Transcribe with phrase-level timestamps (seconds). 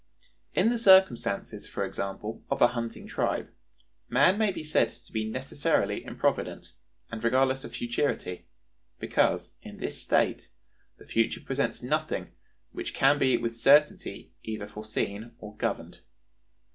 [0.55, 3.51] In the circumstances, for example, of a hunting tribe,
[4.09, 6.73] "man may be said to be necessarily improvident,
[7.11, 8.47] and regardless of futurity,
[8.99, 10.49] because, in this state,
[10.97, 12.31] the future presents nothing
[12.71, 15.99] which can be with certainty either foreseen or governed....